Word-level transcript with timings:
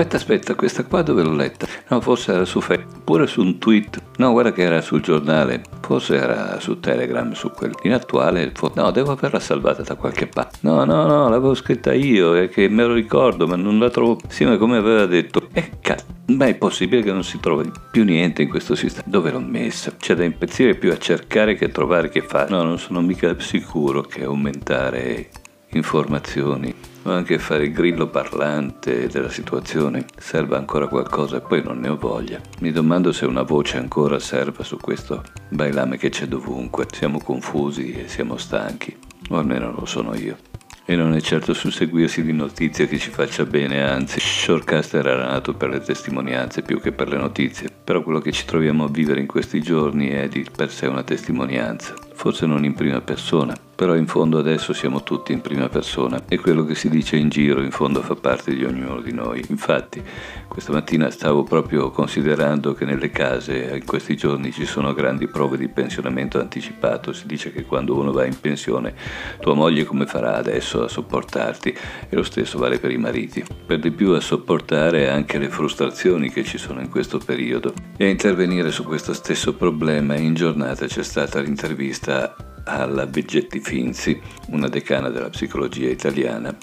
Aspetta, 0.00 0.16
aspetta, 0.16 0.54
questa 0.54 0.84
qua 0.84 1.02
dove 1.02 1.22
l'ho 1.22 1.34
letta? 1.34 1.66
No, 1.88 2.00
forse 2.00 2.32
era 2.32 2.46
su 2.46 2.62
Facebook, 2.62 2.96
oppure 3.00 3.26
su 3.26 3.42
un 3.42 3.58
tweet. 3.58 4.02
No, 4.16 4.32
guarda 4.32 4.50
che 4.50 4.62
era 4.62 4.80
sul 4.80 5.02
giornale, 5.02 5.60
forse 5.82 6.16
era 6.16 6.58
su 6.58 6.80
Telegram, 6.80 7.32
su 7.32 7.50
quel 7.50 7.74
inattuale. 7.82 8.50
No, 8.76 8.90
devo 8.92 9.12
averla 9.12 9.40
salvata 9.40 9.82
da 9.82 9.96
qualche 9.96 10.26
parte. 10.26 10.58
No, 10.62 10.84
no, 10.84 11.04
no, 11.06 11.28
l'avevo 11.28 11.52
scritta 11.52 11.92
io, 11.92 12.34
è 12.34 12.48
che 12.48 12.70
me 12.70 12.84
lo 12.84 12.94
ricordo, 12.94 13.46
ma 13.46 13.56
non 13.56 13.78
la 13.78 13.90
trovo. 13.90 14.18
Sì, 14.28 14.46
ma 14.46 14.56
come 14.56 14.78
aveva 14.78 15.04
detto. 15.04 15.48
E 15.52 15.60
eh, 15.60 15.70
cazzo. 15.80 16.09
Ma 16.36 16.46
è 16.46 16.54
possibile 16.54 17.02
che 17.02 17.12
non 17.12 17.24
si 17.24 17.40
trovi 17.40 17.70
più 17.90 18.04
niente 18.04 18.42
in 18.42 18.48
questo 18.48 18.76
sistema? 18.76 19.04
Dove 19.08 19.32
l'ho 19.32 19.40
messa? 19.40 19.96
C'è 19.96 20.14
da 20.14 20.22
impazzire 20.22 20.76
più 20.76 20.92
a 20.92 20.98
cercare 20.98 21.56
che 21.56 21.64
a 21.64 21.70
trovare 21.70 22.08
che 22.08 22.22
fare. 22.22 22.50
No, 22.50 22.62
non 22.62 22.78
sono 22.78 23.00
mica 23.00 23.38
sicuro 23.40 24.02
che 24.02 24.22
aumentare 24.22 25.28
informazioni 25.72 26.72
o 27.02 27.10
anche 27.10 27.38
fare 27.38 27.64
il 27.64 27.72
grillo 27.72 28.08
parlante 28.08 29.08
della 29.08 29.28
situazione 29.28 30.04
serva 30.16 30.56
ancora 30.56 30.86
qualcosa 30.86 31.38
e 31.38 31.40
poi 31.40 31.62
non 31.62 31.80
ne 31.80 31.88
ho 31.88 31.96
voglia. 31.96 32.40
Mi 32.60 32.70
domando 32.70 33.10
se 33.10 33.24
una 33.24 33.42
voce 33.42 33.78
ancora 33.78 34.18
serva 34.20 34.62
su 34.62 34.76
questo 34.76 35.24
bailame 35.48 35.96
che 35.96 36.10
c'è 36.10 36.26
dovunque. 36.26 36.86
Siamo 36.92 37.18
confusi 37.18 37.92
e 37.92 38.08
siamo 38.08 38.36
stanchi, 38.36 38.96
o 39.30 39.36
almeno 39.36 39.72
lo 39.72 39.84
sono 39.84 40.14
io. 40.14 40.49
E 40.90 40.96
non 40.96 41.14
è 41.14 41.20
certo 41.20 41.54
susseguirsi 41.54 42.24
di 42.24 42.32
notizie 42.32 42.88
che 42.88 42.98
ci 42.98 43.10
faccia 43.10 43.44
bene, 43.44 43.80
anzi, 43.80 44.18
Shortcaster 44.18 45.06
era 45.06 45.24
nato 45.24 45.54
per 45.54 45.68
le 45.68 45.80
testimonianze 45.80 46.62
più 46.62 46.80
che 46.80 46.90
per 46.90 47.06
le 47.06 47.16
notizie. 47.16 47.68
Però 47.84 48.02
quello 48.02 48.18
che 48.18 48.32
ci 48.32 48.44
troviamo 48.44 48.82
a 48.82 48.88
vivere 48.88 49.20
in 49.20 49.28
questi 49.28 49.62
giorni 49.62 50.08
è 50.08 50.26
di 50.26 50.44
per 50.52 50.68
sé 50.68 50.88
una 50.88 51.04
testimonianza. 51.04 51.94
Forse 52.12 52.44
non 52.44 52.64
in 52.64 52.74
prima 52.74 53.00
persona, 53.00 53.56
però 53.80 53.96
in 53.96 54.06
fondo 54.06 54.36
adesso 54.36 54.74
siamo 54.74 55.02
tutti 55.02 55.32
in 55.32 55.40
prima 55.40 55.70
persona 55.70 56.24
e 56.28 56.38
quello 56.38 56.66
che 56.66 56.74
si 56.74 56.90
dice 56.90 57.16
in 57.16 57.30
giro 57.30 57.62
in 57.62 57.70
fondo 57.70 58.02
fa 58.02 58.14
parte 58.14 58.54
di 58.54 58.62
ognuno 58.62 59.00
di 59.00 59.10
noi. 59.10 59.42
Infatti, 59.48 60.02
questa 60.48 60.70
mattina 60.70 61.08
stavo 61.08 61.44
proprio 61.44 61.90
considerando 61.90 62.74
che 62.74 62.84
nelle 62.84 63.10
case 63.10 63.78
in 63.80 63.86
questi 63.86 64.18
giorni 64.18 64.52
ci 64.52 64.66
sono 64.66 64.92
grandi 64.92 65.28
prove 65.28 65.56
di 65.56 65.68
pensionamento 65.68 66.38
anticipato. 66.38 67.14
Si 67.14 67.26
dice 67.26 67.52
che 67.52 67.64
quando 67.64 67.96
uno 67.96 68.12
va 68.12 68.26
in 68.26 68.38
pensione, 68.38 68.92
tua 69.40 69.54
moglie 69.54 69.84
come 69.84 70.04
farà 70.04 70.36
adesso 70.36 70.84
a 70.84 70.88
sopportarti? 70.88 71.74
E 72.10 72.14
lo 72.14 72.22
stesso 72.22 72.58
vale 72.58 72.78
per 72.78 72.90
i 72.90 72.98
mariti. 72.98 73.42
Per 73.64 73.78
di 73.78 73.92
più 73.92 74.10
a 74.10 74.20
sopportare 74.20 75.08
anche 75.08 75.38
le 75.38 75.48
frustrazioni 75.48 76.30
che 76.30 76.44
ci 76.44 76.58
sono 76.58 76.82
in 76.82 76.90
questo 76.90 77.16
periodo. 77.16 77.72
E 77.96 78.04
a 78.04 78.08
intervenire 78.10 78.72
su 78.72 78.84
questo 78.84 79.14
stesso 79.14 79.54
problema 79.54 80.16
in 80.16 80.34
giornata 80.34 80.84
c'è 80.84 81.02
stata 81.02 81.40
l'intervista 81.40 82.49
alla 82.64 83.06
Beggetti 83.06 83.60
Finzi, 83.60 84.20
una 84.48 84.68
decana 84.68 85.08
della 85.08 85.30
psicologia 85.30 85.88
italiana, 85.88 86.56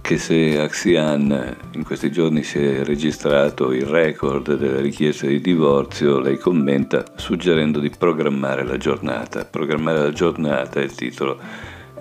che 0.00 0.18
se 0.18 0.60
Axian 0.60 1.56
in 1.72 1.82
questi 1.82 2.12
giorni 2.12 2.42
si 2.42 2.58
è 2.58 2.84
registrato 2.84 3.72
il 3.72 3.86
record 3.86 4.54
delle 4.54 4.82
richieste 4.82 5.28
di 5.28 5.40
divorzio, 5.40 6.18
lei 6.18 6.36
commenta 6.36 7.04
suggerendo 7.16 7.80
di 7.80 7.90
programmare 7.90 8.64
la 8.64 8.76
giornata. 8.76 9.46
Programmare 9.46 10.00
la 10.00 10.12
giornata 10.12 10.80
è 10.80 10.82
il 10.82 10.94
titolo 10.94 11.40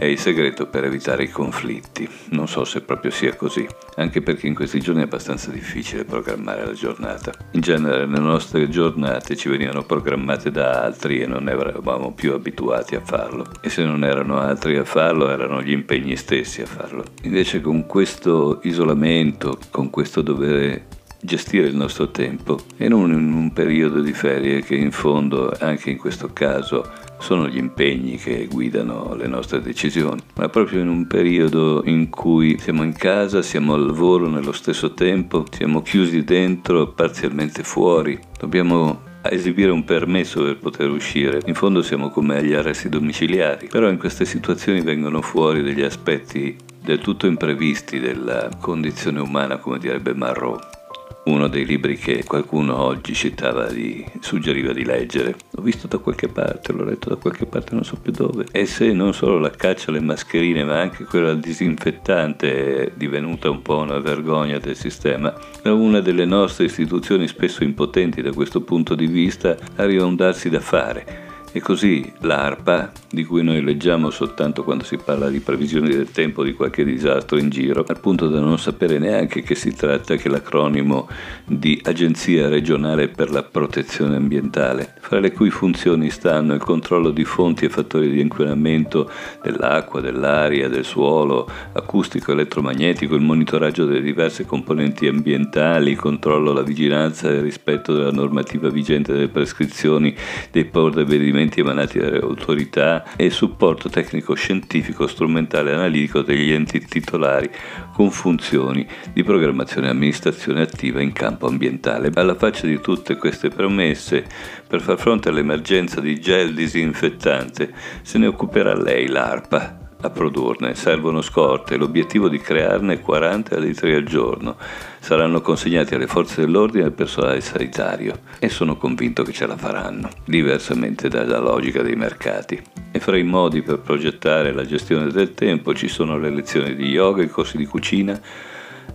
è 0.04 0.08
il 0.08 0.20
segreto 0.20 0.68
per 0.68 0.84
evitare 0.84 1.23
i 1.23 1.30
conflitti. 1.30 2.08
Non 2.32 2.48
so 2.48 2.66
se 2.66 2.82
proprio 2.82 3.09
sia 3.09 3.36
così, 3.36 3.66
anche 3.96 4.22
perché 4.22 4.48
in 4.48 4.54
questi 4.54 4.82
giorni 4.82 5.02
è 5.02 5.06
abbastanza 5.06 5.50
difficile 5.50 6.04
programmare 6.04 6.66
la 6.66 6.73
giornata. 6.73 7.32
In 7.52 7.62
genere 7.62 8.06
le 8.06 8.20
nostre 8.20 8.68
giornate 8.68 9.38
ci 9.38 9.48
venivano 9.48 9.84
programmate 9.84 10.52
da 10.52 10.84
altri 10.84 11.22
e 11.22 11.26
non 11.26 11.48
eravamo 11.48 12.12
più 12.12 12.34
abituati 12.34 12.96
a 12.96 13.02
farlo. 13.02 13.46
E 13.62 13.70
se 13.70 13.86
non 13.86 14.04
erano 14.04 14.40
altri 14.40 14.76
a 14.76 14.84
farlo, 14.84 15.30
erano 15.30 15.62
gli 15.62 15.72
impegni 15.72 16.18
stessi 16.18 16.62
a 16.62 16.66
farlo. 16.66 17.06
Invece 17.22 17.62
con 17.62 17.86
questo 17.86 18.59
isolamento, 18.64 19.58
con 19.72 19.90
questo 19.90 20.22
dovere 20.22 20.88
gestire 21.24 21.68
il 21.68 21.75
nostro 21.75 22.12
tempo 22.12 22.59
e 22.75 22.90
non 22.90 23.12
in 23.12 23.31
un 23.31 23.53
periodo 23.53 24.02
di 24.02 24.12
ferie 24.12 24.62
che 24.62 24.75
in 24.75 24.91
fondo, 24.91 25.56
anche 25.58 25.90
in 25.90 25.97
questo 25.97 26.31
caso, 26.34 26.91
sono 27.23 27.47
gli 27.47 27.57
impegni 27.57 28.17
che 28.17 28.47
guidano 28.51 29.16
le 29.16 29.28
nostre 29.28 29.61
decisioni, 29.61 30.22
ma 30.35 30.50
proprio 30.50 30.81
in 30.81 30.89
un 30.89 31.07
periodo 31.07 31.81
in 31.85 32.09
cui 32.09 32.59
siamo 32.59 32.84
in 32.84 32.91
casa, 32.91 33.41
siamo 33.41 33.73
al 33.73 33.85
lavoro 33.85 34.28
nello 34.28 34.51
stesso 34.51 34.94
tempo, 34.94 35.45
siamo 35.50 35.81
chiusi 35.81 36.25
dentro, 36.25 36.89
parzialmente 36.89 37.63
fuori, 37.63 38.19
dobbiamo 38.38 39.11
esibire 39.22 39.72
un 39.72 39.85
permesso 39.85 40.44
per 40.44 40.57
poter 40.57 40.89
uscire. 40.89 41.39
In 41.45 41.56
fondo 41.56 41.81
siamo 41.81 42.09
come 42.09 42.39
agli 42.39 42.53
arresti 42.53 42.89
domiciliari, 42.89 43.67
però 43.67 43.88
in 43.88 43.97
queste 43.97 44.25
situazioni 44.25 44.81
vengono 44.81 45.22
fuori 45.22 45.63
degli 45.63 45.81
aspetti 45.81 46.57
del 46.84 47.00
tutto 47.00 47.25
imprevisti 47.25 48.01
della 48.01 48.50
condizione 48.59 49.22
umana, 49.22 49.59
come 49.59 49.79
direbbe 49.79 50.13
Marot 50.13 50.83
uno 51.25 51.47
dei 51.47 51.66
libri 51.66 51.97
che 51.97 52.23
qualcuno 52.23 52.78
oggi 52.81 53.13
citava 53.13 53.72
di, 53.72 54.06
suggeriva 54.19 54.73
di 54.73 54.84
leggere. 54.84 55.35
L'ho 55.51 55.61
visto 55.61 55.88
da 55.88 55.97
qualche 55.97 56.28
parte, 56.28 56.73
l'ho 56.73 56.84
letto 56.84 57.09
da 57.09 57.16
qualche 57.16 57.45
parte, 57.45 57.75
non 57.75 57.84
so 57.84 57.97
più 58.01 58.11
dove. 58.11 58.45
E 58.51 58.66
se 58.66 58.91
non 58.91 59.13
solo 59.13 59.39
la 59.39 59.51
caccia 59.51 59.89
alle 59.89 60.01
mascherine, 60.01 60.63
ma 60.63 60.79
anche 60.79 61.06
quella 61.06 61.29
al 61.29 61.39
disinfettante 61.39 62.85
è 62.85 62.91
divenuta 62.95 63.50
un 63.50 63.61
po' 63.61 63.78
una 63.78 64.00
vergogna 64.00 64.59
del 64.59 64.75
sistema, 64.75 65.34
una 65.63 66.01
delle 66.01 66.25
nostre 66.25 66.66
istituzioni 66.66 67.28
spesso 67.28 67.63
impotenti 67.63 68.22
da 68.22 68.34
questo 68.34 68.61
punto 68.61 68.95
di 68.95 69.07
vista 69.07 69.55
arriva 69.75 70.05
un 70.05 70.16
darsi 70.16 70.50
da 70.50 70.59
fare 70.59 71.22
e 71.56 71.62
così 71.62 72.12
l'ARPA, 72.22 72.91
di 73.12 73.24
cui 73.24 73.44
noi 73.44 73.62
leggiamo 73.62 74.09
soltanto 74.09 74.64
quando 74.64 74.84
si 74.84 74.97
parla 74.97 75.30
di 75.30 75.40
previsioni 75.40 75.90
del 75.90 76.09
tempo 76.09 76.44
di 76.44 76.53
qualche 76.53 76.84
disastro 76.84 77.38
in 77.38 77.50
giro, 77.50 77.86
al 77.88 78.00
punto 78.00 78.28
da 78.28 78.40
non 78.40 78.58
sapere 78.58 78.97
neanche 78.97 79.44
che 79.44 79.53
si 79.53 79.75
tratta 79.75 80.16
che 80.16 80.30
l'acronimo 80.30 81.08
di 81.46 81.80
Agenzia 81.84 82.50
regionale 82.50 83.08
per 83.08 83.30
la 83.30 83.44
protezione 83.44 84.16
ambientale, 84.16 84.96
fra 85.00 85.19
le 85.19 85.31
cui 85.31 85.52
funzioni 85.52 86.09
stanno 86.09 86.56
il 86.56 86.59
controllo 86.59 87.12
di 87.12 87.24
fonti 87.24 87.66
e 87.66 87.70
fattori 87.70 88.09
di 88.09 88.20
inquinamento 88.20 89.12
dell'acqua, 89.44 90.02
dell'aria, 90.02 90.68
del 90.70 90.85
suolo, 90.85 91.47
acustico, 91.74 92.31
elettromagnetico, 92.31 93.14
il 93.14 93.22
monitoraggio 93.22 93.85
delle 93.85 94.02
diverse 94.02 94.47
componenti 94.47 95.06
ambientali, 95.06 95.91
il 95.91 96.00
controllo, 96.00 96.52
la 96.52 96.64
vigilanza 96.64 97.30
e 97.30 97.35
il 97.35 97.41
rispetto 97.41 97.94
della 97.94 98.12
normativa 98.12 98.70
vigente 98.70 99.14
delle 99.14 99.28
prescrizioni 99.28 100.16
dei 100.50 100.66
provvedimenti 100.66 101.41
documenti 101.44 101.59
emanati 101.59 102.00
dalle 102.00 102.20
autorità 102.20 103.04
e 103.16 103.30
supporto 103.30 103.90
tecnico-scientifico, 103.90 105.08
strumentale 105.08 105.72
e 105.72 105.74
analitico 105.74 106.22
degli 106.22 106.52
enti 106.52 106.86
titolari 106.86 107.50
con 107.94 108.09
funzioni 108.12 108.88
di 109.12 109.24
programmazione 109.24 109.88
e 109.88 109.92
amministrazione 109.92 110.62
attiva 110.62 111.02
in 111.02 111.12
campo 111.12 111.48
ambientale. 111.48 112.12
Alla 112.14 112.36
faccia 112.36 112.68
di 112.68 112.80
tutte 112.80 113.18
queste 113.18 113.50
promesse, 113.50 114.26
per 114.68 114.82
far 114.82 114.98
fronte 114.98 115.30
all'emergenza 115.30 116.00
di 116.00 116.20
gel 116.20 116.53
disinfettante, 116.53 117.74
se 118.02 118.18
ne 118.18 118.28
occuperà 118.28 118.76
lei 118.76 119.08
l'ARPA, 119.08 119.83
a 120.03 120.09
produrne, 120.09 120.75
servono 120.75 121.22
scorte, 121.22 121.78
l'obiettivo 121.78 122.28
di 122.28 122.38
crearne 122.38 123.00
40 123.00 123.58
litri 123.58 123.96
al 123.96 124.03
giorno. 124.03 124.58
Saranno 125.00 125.41
consegnati 125.41 125.96
alle 125.96 126.08
forze 126.08 126.41
dell'ordine 126.41 126.84
e 126.84 126.88
al 126.88 126.91
personale 126.91 127.40
sanitario. 127.40 128.19
E 128.38 128.50
sono 128.50 128.75
convinto 128.75 129.24
che 129.24 129.31
ce 129.31 129.46
la 129.46 129.56
faranno, 129.56 130.09
diversamente 130.25 131.08
dalla 131.08 131.40
logica 131.40 131.81
dei 131.81 131.96
mercati. 131.96 132.62
E 132.91 133.00
fra 133.00 133.18
i 133.18 133.24
modi 133.24 133.62
per 133.62 133.80
progettare 133.80 134.52
la 134.52 134.66
gestione 134.66 135.09
del 135.09 135.34
tempo 135.34 135.74
ci 135.74 135.88
sono 135.88 136.18
le 136.18 136.30
lezioni 136.30 136.75
di 136.75 136.90
yoga, 136.90 137.24
i 137.24 137.30
corsi 137.30 137.56
di 137.56 137.66
cucina, 137.66 138.20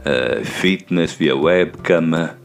eh, 0.02 0.40
fitness 0.42 1.16
via 1.16 1.34
webcam, 1.34 2.36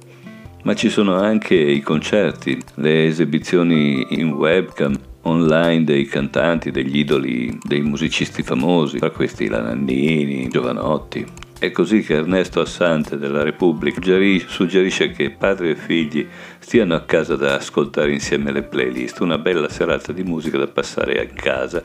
ma 0.64 0.74
ci 0.74 0.90
sono 0.90 1.16
anche 1.16 1.56
i 1.56 1.82
concerti, 1.82 2.58
le 2.76 3.06
esibizioni 3.08 4.20
in 4.20 4.32
webcam 4.32 4.98
online 5.24 5.84
dei 5.84 6.06
cantanti, 6.06 6.72
degli 6.72 6.98
idoli, 6.98 7.58
dei 7.62 7.82
musicisti 7.82 8.44
famosi, 8.44 8.98
tra 8.98 9.12
questi 9.12 9.48
la 9.48 9.62
Nannini, 9.62 10.48
Giovanotti. 10.50 11.43
È 11.64 11.72
così 11.72 12.02
che 12.02 12.16
Ernesto 12.16 12.60
Assante 12.60 13.18
della 13.18 13.42
Repubblica 13.42 14.02
suggerisce 14.46 15.12
che 15.12 15.30
padri 15.30 15.70
e 15.70 15.76
figli 15.78 16.28
stiano 16.60 16.94
a 16.94 17.04
casa 17.04 17.38
da 17.38 17.56
ascoltare 17.56 18.12
insieme 18.12 18.52
le 18.52 18.64
playlist, 18.64 19.22
una 19.22 19.38
bella 19.38 19.70
serata 19.70 20.12
di 20.12 20.24
musica 20.24 20.58
da 20.58 20.68
passare 20.68 21.22
a 21.22 21.26
casa. 21.26 21.82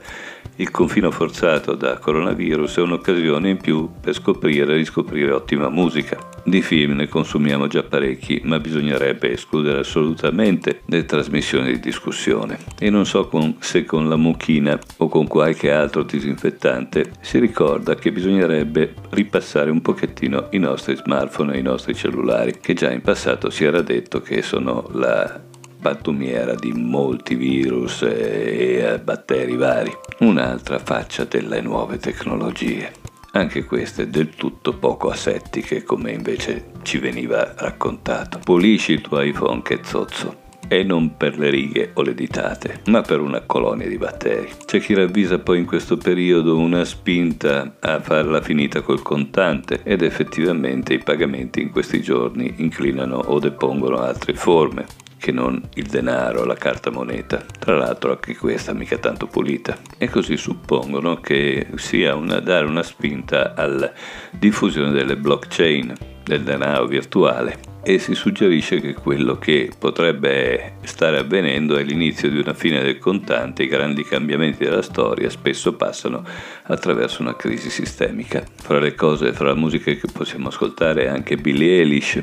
Il 0.56 0.72
confino 0.72 1.12
forzato 1.12 1.76
da 1.76 1.98
coronavirus 1.98 2.78
è 2.78 2.80
un'occasione 2.80 3.50
in 3.50 3.58
più 3.58 3.88
per 4.00 4.14
scoprire 4.14 4.72
e 4.72 4.76
riscoprire 4.78 5.30
ottima 5.30 5.68
musica. 5.68 6.18
Di 6.42 6.62
film 6.62 6.96
ne 6.96 7.06
consumiamo 7.06 7.68
già 7.68 7.84
parecchi, 7.84 8.40
ma 8.44 8.58
bisognerebbe 8.58 9.32
escludere 9.32 9.80
assolutamente 9.80 10.80
le 10.86 11.04
trasmissioni 11.04 11.72
di 11.72 11.78
discussione. 11.78 12.58
E 12.78 12.90
non 12.90 13.06
so 13.06 13.28
con, 13.28 13.56
se 13.60 13.84
con 13.84 14.08
la 14.08 14.16
mucchina 14.16 14.76
o 14.96 15.08
con 15.08 15.28
qualche 15.28 15.70
altro 15.70 16.02
disinfettante 16.02 17.12
si 17.20 17.38
ricorda 17.38 17.94
che 17.94 18.10
bisognerebbe 18.10 18.94
ripassare 19.10 19.67
un 19.68 19.82
pochettino 19.82 20.48
i 20.50 20.58
nostri 20.58 20.96
smartphone 20.96 21.54
e 21.54 21.58
i 21.58 21.62
nostri 21.62 21.94
cellulari, 21.94 22.58
che 22.60 22.74
già 22.74 22.90
in 22.90 23.02
passato 23.02 23.50
si 23.50 23.64
era 23.64 23.82
detto 23.82 24.20
che 24.20 24.42
sono 24.42 24.88
la 24.92 25.40
pattumiera 25.80 26.54
di 26.54 26.72
molti 26.72 27.34
virus 27.34 28.02
e 28.02 29.00
batteri 29.02 29.56
vari. 29.56 29.96
Un'altra 30.20 30.78
faccia 30.78 31.24
delle 31.24 31.60
nuove 31.60 31.98
tecnologie. 31.98 32.92
Anche 33.32 33.64
queste 33.64 34.10
del 34.10 34.30
tutto 34.30 34.72
poco 34.74 35.10
asettiche 35.10 35.84
come 35.84 36.12
invece 36.12 36.70
ci 36.82 36.98
veniva 36.98 37.54
raccontato. 37.56 38.40
Pulisci 38.42 38.92
il 38.92 39.00
tuo 39.02 39.20
iPhone 39.20 39.62
che 39.62 39.80
zozzo 39.84 40.46
e 40.68 40.84
non 40.84 41.16
per 41.16 41.38
le 41.38 41.50
righe 41.50 41.90
o 41.94 42.02
le 42.02 42.14
ditate, 42.14 42.80
ma 42.86 43.02
per 43.02 43.20
una 43.20 43.40
colonia 43.40 43.88
di 43.88 43.96
batteri. 43.96 44.50
C'è 44.64 44.80
chi 44.80 44.94
ravvisa 44.94 45.38
poi 45.38 45.58
in 45.58 45.66
questo 45.66 45.96
periodo 45.96 46.56
una 46.56 46.84
spinta 46.84 47.76
a 47.80 48.00
farla 48.00 48.40
finita 48.40 48.82
col 48.82 49.02
contante 49.02 49.80
ed 49.82 50.02
effettivamente 50.02 50.94
i 50.94 51.02
pagamenti 51.02 51.60
in 51.60 51.70
questi 51.70 52.00
giorni 52.00 52.54
inclinano 52.58 53.16
o 53.16 53.38
depongono 53.38 53.98
altre 53.98 54.34
forme 54.34 55.06
che 55.18 55.32
non 55.32 55.60
il 55.74 55.86
denaro, 55.86 56.44
la 56.44 56.54
carta 56.54 56.90
moneta. 56.90 57.44
Tra 57.58 57.76
l'altro 57.76 58.12
anche 58.12 58.36
questa 58.36 58.72
mica 58.72 58.98
tanto 58.98 59.26
pulita. 59.26 59.76
E 59.98 60.08
così 60.08 60.36
suppongono 60.36 61.16
che 61.16 61.66
sia 61.74 62.14
una, 62.14 62.40
dare 62.40 62.66
una 62.66 62.82
spinta 62.82 63.54
alla 63.54 63.92
diffusione 64.30 64.92
delle 64.92 65.16
blockchain, 65.16 65.92
del 66.28 66.42
denaro 66.42 66.86
virtuale 66.86 67.58
e 67.82 67.98
si 67.98 68.14
suggerisce 68.14 68.80
che 68.80 68.92
quello 68.92 69.38
che 69.38 69.70
potrebbe 69.78 70.74
stare 70.82 71.16
avvenendo 71.16 71.76
è 71.76 71.82
l'inizio 71.82 72.28
di 72.28 72.38
una 72.38 72.52
fine 72.52 72.82
del 72.82 72.98
contante, 72.98 73.62
i 73.62 73.66
grandi 73.66 74.04
cambiamenti 74.04 74.62
della 74.62 74.82
storia 74.82 75.30
spesso 75.30 75.74
passano 75.74 76.22
attraverso 76.64 77.22
una 77.22 77.34
crisi 77.34 77.70
sistemica. 77.70 78.44
Fra 78.56 78.78
le 78.78 78.94
cose, 78.94 79.32
fra 79.32 79.46
la 79.46 79.54
musica 79.54 79.90
che 79.90 80.08
possiamo 80.12 80.48
ascoltare 80.48 81.04
è 81.04 81.08
anche 81.08 81.36
Billie 81.36 81.78
Eilish, 81.78 82.22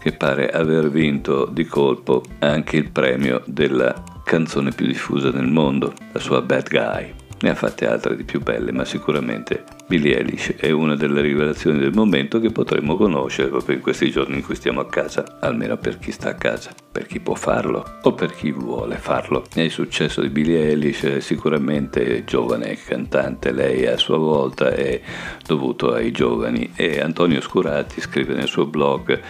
che 0.00 0.12
pare 0.12 0.48
aver 0.48 0.88
vinto 0.88 1.46
di 1.50 1.64
colpo 1.64 2.22
anche 2.38 2.76
il 2.76 2.90
premio 2.90 3.42
della 3.46 4.02
canzone 4.24 4.70
più 4.70 4.86
diffusa 4.86 5.30
nel 5.30 5.48
mondo, 5.48 5.92
la 6.12 6.20
sua 6.20 6.40
Bad 6.40 6.68
Guy. 6.68 7.12
Ne 7.40 7.50
ha 7.50 7.54
fatte 7.56 7.86
altre 7.86 8.14
di 8.14 8.22
più 8.22 8.40
belle, 8.40 8.70
ma 8.70 8.84
sicuramente 8.84 9.64
Billie 9.90 10.18
Eilish 10.18 10.54
è 10.54 10.70
una 10.70 10.94
delle 10.94 11.20
rivelazioni 11.20 11.80
del 11.80 11.92
momento 11.92 12.38
che 12.38 12.52
potremmo 12.52 12.94
conoscere 12.94 13.48
proprio 13.48 13.74
in 13.74 13.82
questi 13.82 14.08
giorni 14.08 14.36
in 14.36 14.44
cui 14.44 14.54
stiamo 14.54 14.78
a 14.78 14.86
casa, 14.86 15.38
almeno 15.40 15.76
per 15.78 15.98
chi 15.98 16.12
sta 16.12 16.28
a 16.28 16.34
casa, 16.34 16.70
per 16.92 17.06
chi 17.06 17.18
può 17.18 17.34
farlo 17.34 17.98
o 18.00 18.12
per 18.12 18.32
chi 18.32 18.52
vuole 18.52 18.98
farlo. 18.98 19.44
E 19.52 19.64
il 19.64 19.72
successo 19.72 20.20
di 20.20 20.28
Billie 20.28 20.68
Eilish 20.68 21.02
è 21.02 21.18
sicuramente 21.18 22.22
giovane 22.22 22.76
cantante, 22.76 23.50
lei 23.50 23.84
a 23.88 23.96
sua 23.96 24.16
volta 24.16 24.70
è 24.70 25.00
dovuto 25.44 25.92
ai 25.92 26.12
giovani 26.12 26.70
e 26.76 27.00
Antonio 27.00 27.40
Scurati 27.40 28.00
scrive 28.00 28.34
nel 28.34 28.46
suo 28.46 28.66
blog 28.66 29.20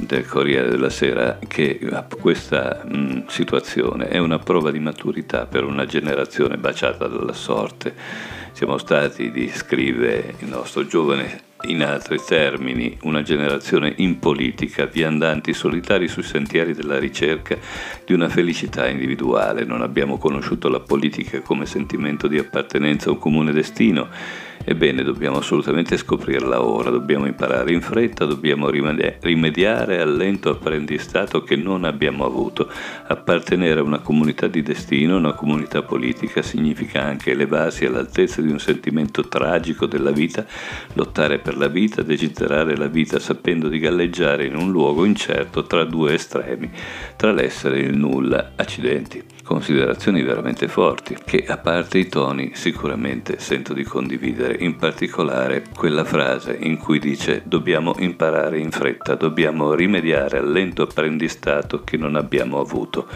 del 0.00 0.24
Corriere 0.26 0.70
della 0.70 0.88
Sera 0.88 1.38
che 1.46 1.78
questa 2.18 2.86
mh, 2.88 3.26
situazione 3.26 4.08
è 4.08 4.16
una 4.16 4.38
prova 4.38 4.70
di 4.70 4.78
maturità 4.78 5.44
per 5.44 5.64
una 5.64 5.84
generazione 5.84 6.56
baciata 6.56 7.06
dalla 7.06 7.34
sorte 7.34 8.35
siamo 8.56 8.78
stati, 8.78 9.50
scrive 9.50 10.34
il 10.38 10.48
nostro 10.48 10.86
giovane, 10.86 11.42
in 11.64 11.82
altri 11.82 12.16
termini, 12.26 12.96
una 13.02 13.20
generazione 13.20 13.92
in 13.98 14.18
politica, 14.18 14.86
viandanti 14.86 15.52
solitari 15.52 16.08
sui 16.08 16.22
sentieri 16.22 16.72
della 16.72 16.98
ricerca 16.98 17.58
di 18.06 18.14
una 18.14 18.30
felicità 18.30 18.88
individuale. 18.88 19.66
Non 19.66 19.82
abbiamo 19.82 20.16
conosciuto 20.16 20.70
la 20.70 20.80
politica 20.80 21.42
come 21.42 21.66
sentimento 21.66 22.28
di 22.28 22.38
appartenenza 22.38 23.10
a 23.10 23.12
un 23.12 23.18
comune 23.18 23.52
destino 23.52 24.08
Ebbene, 24.64 25.02
dobbiamo 25.02 25.38
assolutamente 25.38 25.96
scoprirla 25.96 26.62
ora, 26.62 26.90
dobbiamo 26.90 27.26
imparare 27.26 27.72
in 27.72 27.80
fretta, 27.80 28.24
dobbiamo 28.24 28.68
rimediare 28.68 30.00
al 30.00 30.16
lento 30.16 30.50
apprendistato 30.50 31.42
che 31.42 31.56
non 31.56 31.84
abbiamo 31.84 32.24
avuto. 32.24 32.68
Appartenere 33.06 33.80
a 33.80 33.84
una 33.84 34.00
comunità 34.00 34.46
di 34.48 34.62
destino, 34.62 35.16
una 35.16 35.34
comunità 35.34 35.82
politica, 35.82 36.42
significa 36.42 37.02
anche 37.02 37.30
elevarsi 37.30 37.84
all'altezza 37.84 38.42
di 38.42 38.50
un 38.50 38.58
sentimento 38.58 39.28
tragico 39.28 39.86
della 39.86 40.10
vita, 40.10 40.44
lottare 40.94 41.38
per 41.38 41.56
la 41.56 41.68
vita, 41.68 42.02
desiderare 42.02 42.76
la 42.76 42.88
vita 42.88 43.18
sapendo 43.18 43.68
di 43.68 43.78
galleggiare 43.78 44.46
in 44.46 44.56
un 44.56 44.70
luogo 44.70 45.04
incerto 45.04 45.64
tra 45.64 45.84
due 45.84 46.14
estremi, 46.14 46.70
tra 47.16 47.32
l'essere 47.32 47.78
e 47.78 47.82
il 47.82 47.96
nulla. 47.96 48.52
Accidenti 48.56 49.22
considerazioni 49.46 50.22
veramente 50.22 50.66
forti 50.66 51.16
che 51.24 51.44
a 51.46 51.56
parte 51.56 51.98
i 51.98 52.08
toni 52.08 52.50
sicuramente 52.54 53.38
sento 53.38 53.72
di 53.72 53.84
condividere, 53.84 54.45
in 54.54 54.76
particolare 54.76 55.64
quella 55.74 56.04
frase 56.04 56.56
in 56.60 56.78
cui 56.78 56.98
dice 56.98 57.42
dobbiamo 57.44 57.94
imparare 57.98 58.58
in 58.58 58.70
fretta, 58.70 59.14
dobbiamo 59.14 59.74
rimediare 59.74 60.38
al 60.38 60.50
lento 60.50 60.82
apprendistato 60.82 61.82
che 61.82 61.96
non 61.96 62.16
abbiamo 62.16 62.60
avuto, 62.60 63.06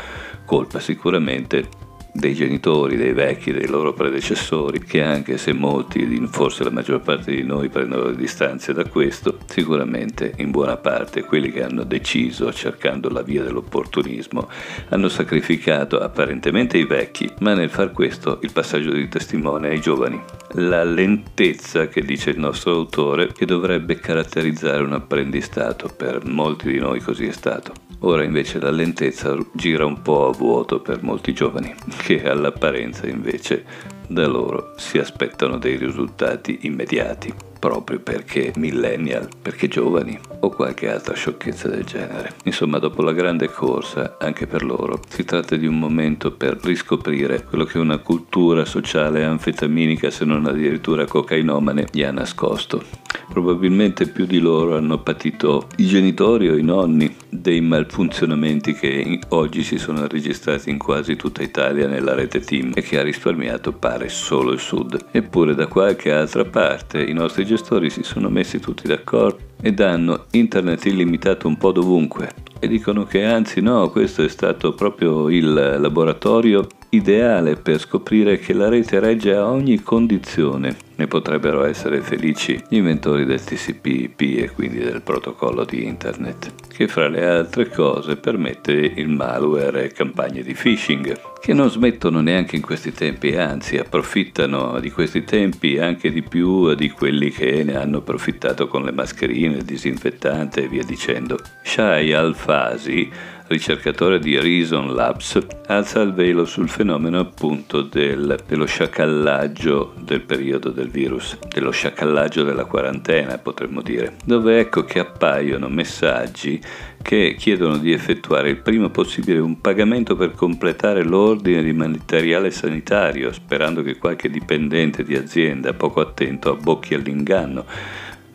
colpa 0.44 0.80
sicuramente 0.80 1.89
dei 2.12 2.34
genitori, 2.34 2.96
dei 2.96 3.12
vecchi, 3.12 3.52
dei 3.52 3.66
loro 3.66 3.92
predecessori, 3.92 4.80
che 4.80 5.02
anche 5.02 5.38
se 5.38 5.52
molti, 5.52 6.26
forse 6.30 6.64
la 6.64 6.70
maggior 6.70 7.00
parte 7.00 7.34
di 7.34 7.42
noi 7.42 7.68
prendono 7.68 8.08
le 8.08 8.16
distanze 8.16 8.72
da 8.72 8.84
questo, 8.84 9.38
sicuramente 9.46 10.34
in 10.38 10.50
buona 10.50 10.76
parte 10.76 11.24
quelli 11.24 11.50
che 11.50 11.62
hanno 11.62 11.84
deciso, 11.84 12.52
cercando 12.52 13.08
la 13.08 13.22
via 13.22 13.42
dell'opportunismo, 13.42 14.48
hanno 14.88 15.08
sacrificato 15.08 15.98
apparentemente 15.98 16.78
i 16.78 16.84
vecchi, 16.84 17.30
ma 17.40 17.54
nel 17.54 17.70
far 17.70 17.92
questo 17.92 18.38
il 18.42 18.52
passaggio 18.52 18.92
di 18.92 19.08
testimone 19.08 19.68
ai 19.68 19.80
giovani. 19.80 20.20
La 20.54 20.84
lentezza, 20.84 21.88
che 21.88 22.02
dice 22.02 22.30
il 22.30 22.38
nostro 22.38 22.72
autore, 22.72 23.32
che 23.32 23.46
dovrebbe 23.46 23.96
caratterizzare 23.96 24.82
un 24.82 24.92
apprendistato, 24.92 25.88
per 25.96 26.24
molti 26.24 26.72
di 26.72 26.78
noi 26.78 27.00
così 27.00 27.26
è 27.26 27.32
stato. 27.32 27.89
Ora 28.02 28.24
invece 28.24 28.58
la 28.58 28.70
lentezza 28.70 29.36
gira 29.52 29.84
un 29.84 30.00
po' 30.00 30.28
a 30.28 30.32
vuoto 30.32 30.80
per 30.80 31.02
molti 31.02 31.34
giovani, 31.34 31.74
che 31.98 32.26
all'apparenza 32.28 33.06
invece 33.06 33.64
da 34.08 34.26
loro 34.26 34.72
si 34.76 34.98
aspettano 34.98 35.58
dei 35.58 35.76
risultati 35.76 36.60
immediati, 36.62 37.49
proprio 37.60 38.00
perché 38.00 38.52
millennial, 38.56 39.28
perché 39.40 39.68
giovani 39.68 40.18
o 40.40 40.48
qualche 40.48 40.90
altra 40.90 41.14
sciocchezza 41.14 41.68
del 41.68 41.84
genere. 41.84 42.34
Insomma, 42.44 42.78
dopo 42.78 43.02
la 43.02 43.12
grande 43.12 43.48
corsa, 43.50 44.16
anche 44.18 44.46
per 44.46 44.64
loro, 44.64 45.00
si 45.08 45.24
tratta 45.24 45.54
di 45.54 45.66
un 45.66 45.78
momento 45.78 46.32
per 46.32 46.58
riscoprire 46.62 47.44
quello 47.44 47.64
che 47.64 47.78
una 47.78 47.98
cultura 47.98 48.64
sociale 48.64 49.22
anfetaminica, 49.22 50.10
se 50.10 50.24
non 50.24 50.46
addirittura 50.46 51.04
cocainomane, 51.04 51.86
gli 51.92 52.02
ha 52.02 52.10
nascosto. 52.10 52.82
Probabilmente 53.30 54.08
più 54.08 54.26
di 54.26 54.40
loro 54.40 54.76
hanno 54.76 54.98
patito 54.98 55.68
i 55.76 55.86
genitori 55.86 56.48
o 56.48 56.56
i 56.56 56.62
nonni 56.62 57.14
dei 57.28 57.60
malfunzionamenti 57.60 58.72
che 58.72 59.20
oggi 59.28 59.62
si 59.62 59.78
sono 59.78 60.08
registrati 60.08 60.68
in 60.68 60.78
quasi 60.78 61.14
tutta 61.14 61.42
Italia 61.42 61.86
nella 61.86 62.14
rete 62.14 62.40
team 62.40 62.72
e 62.74 62.82
che 62.82 62.98
ha 62.98 63.02
risparmiato 63.02 63.72
pare 63.72 64.08
solo 64.08 64.50
il 64.50 64.58
sud. 64.58 65.06
Eppure 65.12 65.54
da 65.54 65.68
qualche 65.68 66.10
altra 66.10 66.44
parte 66.44 67.02
i 67.02 67.12
nostri 67.12 67.44
gestori 67.50 67.90
si 67.90 68.04
sono 68.04 68.28
messi 68.28 68.60
tutti 68.60 68.86
d'accordo 68.86 69.38
e 69.60 69.72
danno 69.72 70.26
internet 70.30 70.84
illimitato 70.84 71.48
un 71.48 71.56
po' 71.56 71.72
dovunque. 71.72 72.32
E 72.60 72.68
dicono 72.68 73.04
che 73.06 73.24
anzi 73.24 73.60
no, 73.60 73.90
questo 73.90 74.22
è 74.22 74.28
stato 74.28 74.72
proprio 74.72 75.28
il 75.28 75.52
laboratorio 75.52 76.64
ideale 76.90 77.56
per 77.56 77.78
scoprire 77.78 78.38
che 78.38 78.52
la 78.52 78.68
rete 78.68 78.98
regge 79.00 79.34
a 79.34 79.48
ogni 79.48 79.82
condizione. 79.82 80.76
Ne 80.96 81.06
potrebbero 81.06 81.64
essere 81.64 82.02
felici 82.02 82.62
gli 82.68 82.76
inventori 82.76 83.24
del 83.24 83.42
TCP/IP 83.42 84.20
e 84.20 84.50
quindi 84.50 84.80
del 84.80 85.00
protocollo 85.00 85.64
di 85.64 85.84
internet, 85.84 86.52
che 86.68 86.88
fra 86.88 87.08
le 87.08 87.26
altre 87.26 87.70
cose 87.70 88.16
permette 88.16 88.72
il 88.72 89.08
malware 89.08 89.84
e 89.84 89.92
campagne 89.92 90.42
di 90.42 90.52
phishing, 90.52 91.18
che 91.40 91.54
non 91.54 91.70
smettono 91.70 92.20
neanche 92.20 92.56
in 92.56 92.62
questi 92.62 92.92
tempi, 92.92 93.34
anzi 93.34 93.78
approfittano 93.78 94.78
di 94.78 94.90
questi 94.90 95.24
tempi 95.24 95.78
anche 95.78 96.10
di 96.10 96.22
più 96.22 96.74
di 96.74 96.90
quelli 96.90 97.30
che 97.30 97.64
ne 97.64 97.76
hanno 97.76 97.98
approfittato 97.98 98.68
con 98.68 98.84
le 98.84 98.92
mascherine, 98.92 99.56
il 99.56 99.64
disinfettante 99.64 100.64
e 100.64 100.68
via 100.68 100.84
dicendo. 100.84 101.38
Shai 101.62 102.12
Al-Fasi 102.12 103.10
ricercatore 103.50 104.20
di 104.20 104.38
Reason 104.38 104.94
Labs, 104.94 105.36
alza 105.66 106.00
il 106.02 106.12
velo 106.12 106.44
sul 106.44 106.68
fenomeno 106.68 107.18
appunto 107.18 107.82
del, 107.82 108.38
dello 108.46 108.64
sciacallaggio 108.64 109.94
del 109.98 110.20
periodo 110.20 110.70
del 110.70 110.88
virus, 110.88 111.36
dello 111.48 111.72
sciacallaggio 111.72 112.44
della 112.44 112.64
quarantena 112.64 113.38
potremmo 113.38 113.82
dire, 113.82 114.14
dove 114.24 114.60
ecco 114.60 114.84
che 114.84 115.00
appaiono 115.00 115.68
messaggi 115.68 116.62
che 117.02 117.34
chiedono 117.36 117.78
di 117.78 117.90
effettuare 117.92 118.50
il 118.50 118.58
prima 118.58 118.88
possibile 118.88 119.40
un 119.40 119.60
pagamento 119.60 120.14
per 120.14 120.30
completare 120.30 121.02
l'ordine 121.02 121.64
di 121.64 121.72
materiale 121.72 122.52
sanitario, 122.52 123.32
sperando 123.32 123.82
che 123.82 123.98
qualche 123.98 124.30
dipendente 124.30 125.02
di 125.02 125.16
azienda 125.16 125.72
poco 125.72 126.00
attento 126.00 126.52
abbocchi 126.52 126.94
all'inganno 126.94 127.64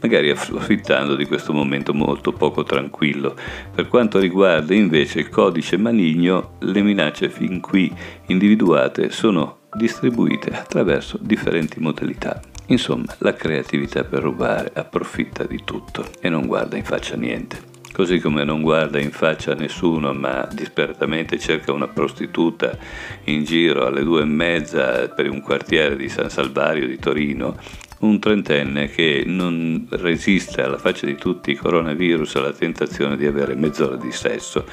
magari 0.01 0.29
approfittando 0.29 1.15
di 1.15 1.25
questo 1.25 1.53
momento 1.53 1.93
molto 1.93 2.31
poco 2.31 2.63
tranquillo. 2.63 3.35
Per 3.73 3.87
quanto 3.87 4.19
riguarda 4.19 4.73
invece 4.73 5.19
il 5.19 5.29
codice 5.29 5.77
maligno, 5.77 6.57
le 6.59 6.81
minacce 6.81 7.29
fin 7.29 7.59
qui 7.59 7.93
individuate 8.27 9.09
sono 9.09 9.59
distribuite 9.75 10.51
attraverso 10.51 11.17
differenti 11.21 11.79
modalità. 11.79 12.39
Insomma, 12.67 13.13
la 13.19 13.33
creatività 13.33 14.03
per 14.03 14.23
rubare 14.23 14.71
approfitta 14.73 15.43
di 15.43 15.61
tutto 15.63 16.05
e 16.19 16.29
non 16.29 16.47
guarda 16.47 16.77
in 16.77 16.83
faccia 16.83 17.15
niente. 17.15 17.73
così 17.95 18.19
come 18.19 18.43
non 18.43 18.61
guarda 18.61 18.99
in 18.99 19.11
faccia 19.11 19.53
a 19.53 19.55
nessuno 19.55 20.11
ma 20.11 20.45
disperatamente 20.51 21.39
cerca 21.39 21.71
una 21.71 21.87
prostituta 21.87 22.77
in 23.25 23.45
giro 23.45 23.85
alle 23.85 24.03
due 24.03 24.23
e 24.23 24.25
mezza 24.25 25.07
per 25.07 25.29
un 25.29 25.39
quartiere 25.39 25.95
di 25.95 26.09
San 26.09 26.29
Salvario 26.29 26.87
di 26.87 26.99
Torino, 26.99 27.55
un 27.99 28.19
trentenne 28.19 28.89
che 28.89 29.23
non 29.25 29.87
resiste 29.89 30.61
alla 30.61 30.77
faccia 30.77 31.05
di 31.05 31.15
tutti 31.15 31.51
i 31.51 31.55
coronavirus 31.55 32.35
alla 32.35 32.51
tentazione 32.51 33.17
di 33.17 33.25
avere 33.25 33.55
mezz'ora 33.55 33.95
di 33.95 34.11
sesso 34.11 34.65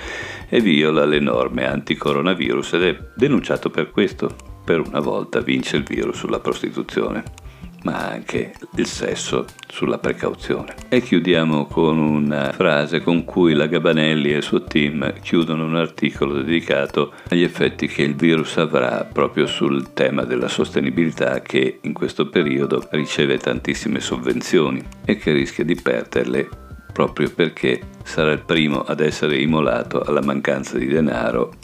e 0.48 0.60
viola 0.60 1.04
le 1.04 1.20
norme 1.20 1.66
anti-coronavirus 1.66 2.72
ed 2.74 2.82
è 2.82 2.98
denunciato 3.16 3.70
per 3.70 3.90
questo. 3.90 4.50
Per 4.64 4.80
una 4.80 5.00
volta 5.00 5.40
vince 5.40 5.76
il 5.76 5.82
virus 5.82 6.18
sulla 6.18 6.38
prostituzione 6.38 7.41
ma 7.84 8.08
anche 8.08 8.54
il 8.76 8.86
sesso 8.86 9.44
sulla 9.68 9.98
precauzione. 9.98 10.74
E 10.88 11.00
chiudiamo 11.00 11.66
con 11.66 11.98
una 11.98 12.52
frase 12.52 13.00
con 13.00 13.24
cui 13.24 13.54
la 13.54 13.66
Gabanelli 13.66 14.32
e 14.32 14.36
il 14.36 14.42
suo 14.42 14.64
team 14.64 15.20
chiudono 15.20 15.64
un 15.64 15.76
articolo 15.76 16.34
dedicato 16.34 17.12
agli 17.28 17.42
effetti 17.42 17.86
che 17.86 18.02
il 18.02 18.14
virus 18.14 18.56
avrà 18.58 19.08
proprio 19.10 19.46
sul 19.46 19.92
tema 19.92 20.24
della 20.24 20.48
sostenibilità 20.48 21.40
che 21.40 21.78
in 21.82 21.92
questo 21.92 22.28
periodo 22.28 22.86
riceve 22.90 23.38
tantissime 23.38 24.00
sovvenzioni 24.00 24.82
e 25.04 25.16
che 25.16 25.32
rischia 25.32 25.64
di 25.64 25.74
perderle 25.74 26.48
proprio 26.92 27.30
perché 27.34 27.80
sarà 28.02 28.32
il 28.32 28.44
primo 28.44 28.80
ad 28.82 29.00
essere 29.00 29.38
immolato 29.38 30.02
alla 30.02 30.20
mancanza 30.20 30.76
di 30.76 30.86
denaro 30.86 31.54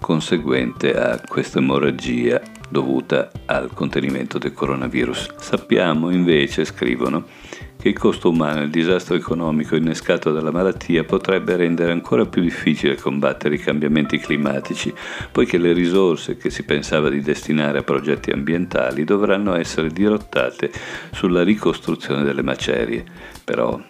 conseguente 0.00 0.94
a 0.94 1.20
questa 1.26 1.58
emorragia 1.58 2.40
dovuta 2.68 3.30
al 3.46 3.72
contenimento 3.72 4.38
del 4.38 4.52
coronavirus. 4.52 5.34
Sappiamo 5.38 6.10
invece, 6.10 6.64
scrivono, 6.64 7.24
che 7.78 7.88
il 7.88 7.98
costo 7.98 8.30
umano 8.30 8.60
e 8.60 8.64
il 8.64 8.70
disastro 8.70 9.14
economico 9.14 9.76
innescato 9.76 10.32
dalla 10.32 10.50
malattia 10.50 11.04
potrebbe 11.04 11.56
rendere 11.56 11.92
ancora 11.92 12.24
più 12.24 12.42
difficile 12.42 12.96
combattere 12.96 13.54
i 13.54 13.58
cambiamenti 13.58 14.18
climatici, 14.18 14.92
poiché 15.30 15.58
le 15.58 15.72
risorse 15.72 16.36
che 16.36 16.50
si 16.50 16.64
pensava 16.64 17.08
di 17.08 17.20
destinare 17.20 17.78
a 17.78 17.82
progetti 17.82 18.30
ambientali 18.30 19.04
dovranno 19.04 19.54
essere 19.54 19.90
dirottate 19.90 20.70
sulla 21.12 21.44
ricostruzione 21.44 22.24
delle 22.24 22.42
macerie. 22.42 23.04
Però, 23.44 23.80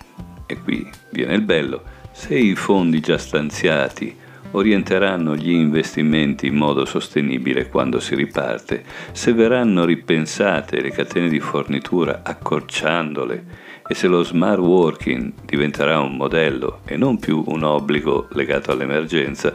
e 0.47 0.59
qui 0.59 0.88
viene 1.12 1.35
il 1.35 1.42
bello, 1.42 1.83
se 2.12 2.35
i 2.35 2.54
fondi 2.54 3.00
già 3.00 3.18
stanziati 3.18 4.25
orienteranno 4.52 5.36
gli 5.36 5.50
investimenti 5.50 6.46
in 6.46 6.54
modo 6.54 6.84
sostenibile 6.84 7.68
quando 7.68 8.00
si 8.00 8.14
riparte, 8.14 8.84
se 9.12 9.32
verranno 9.32 9.84
ripensate 9.84 10.80
le 10.80 10.90
catene 10.90 11.28
di 11.28 11.40
fornitura 11.40 12.20
accorciandole 12.22 13.44
e 13.88 13.94
se 13.94 14.08
lo 14.08 14.22
smart 14.22 14.58
working 14.58 15.32
diventerà 15.44 16.00
un 16.00 16.16
modello 16.16 16.80
e 16.84 16.96
non 16.96 17.18
più 17.18 17.44
un 17.46 17.62
obbligo 17.62 18.28
legato 18.32 18.72
all'emergenza, 18.72 19.54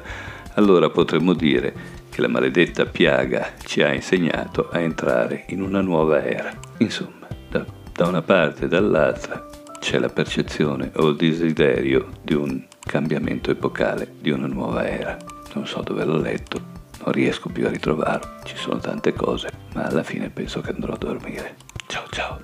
allora 0.53 0.89
potremmo 0.89 1.33
dire 1.33 1.73
che 2.09 2.21
la 2.21 2.27
maledetta 2.27 2.85
piaga 2.85 3.53
ci 3.63 3.81
ha 3.81 3.93
insegnato 3.93 4.69
a 4.69 4.79
entrare 4.79 5.45
in 5.49 5.61
una 5.61 5.81
nuova 5.81 6.23
era. 6.23 6.51
Insomma, 6.77 7.27
da, 7.49 8.07
una 8.07 8.21
parte 8.21 8.65
e 8.65 8.67
dall'altra 8.67 9.47
c'è 9.79 9.99
la 9.99 10.09
percezione 10.09 10.91
o 10.95 11.09
il 11.09 11.15
desiderio 11.15 12.09
di 12.21 12.33
un 12.33 12.63
cambiamento 12.91 13.51
epocale 13.51 14.15
di 14.19 14.31
una 14.31 14.47
nuova 14.47 14.85
era. 14.85 15.17
Non 15.53 15.65
so 15.65 15.79
dove 15.81 16.03
l'ho 16.03 16.17
letto, 16.17 16.61
non 17.03 17.13
riesco 17.13 17.47
più 17.47 17.65
a 17.65 17.69
ritrovarlo, 17.69 18.41
ci 18.43 18.57
sono 18.57 18.79
tante 18.79 19.13
cose, 19.13 19.49
ma 19.73 19.85
alla 19.85 20.03
fine 20.03 20.29
penso 20.29 20.59
che 20.59 20.71
andrò 20.71 20.91
a 20.91 20.97
dormire. 20.97 21.55
Ciao 21.87 22.05
ciao! 22.09 22.43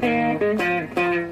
Thank. 0.00 0.27